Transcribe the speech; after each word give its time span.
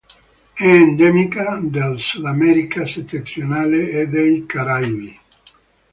È 0.55 0.63
endemica 0.65 1.59
del 1.61 1.99
Sudamerica 1.99 2.87
settentrionale 2.87 3.91
e 3.91 4.07
dei 4.07 4.47
Caraibi. 4.47 5.19